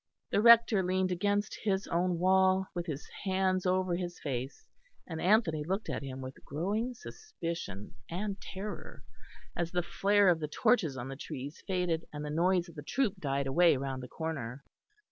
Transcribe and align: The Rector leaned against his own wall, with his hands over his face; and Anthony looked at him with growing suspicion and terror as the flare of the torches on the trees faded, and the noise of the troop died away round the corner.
The 0.31 0.41
Rector 0.41 0.81
leaned 0.81 1.11
against 1.11 1.59
his 1.61 1.85
own 1.85 2.17
wall, 2.17 2.65
with 2.73 2.87
his 2.87 3.07
hands 3.23 3.67
over 3.67 3.93
his 3.95 4.19
face; 4.19 4.65
and 5.05 5.21
Anthony 5.21 5.63
looked 5.63 5.91
at 5.91 6.01
him 6.01 6.21
with 6.21 6.43
growing 6.43 6.95
suspicion 6.95 7.93
and 8.09 8.41
terror 8.41 9.03
as 9.55 9.69
the 9.69 9.83
flare 9.83 10.29
of 10.29 10.39
the 10.39 10.47
torches 10.47 10.97
on 10.97 11.07
the 11.09 11.15
trees 11.15 11.61
faded, 11.67 12.07
and 12.11 12.25
the 12.25 12.31
noise 12.31 12.67
of 12.67 12.73
the 12.73 12.81
troop 12.81 13.17
died 13.19 13.45
away 13.45 13.77
round 13.77 14.01
the 14.01 14.07
corner. 14.07 14.63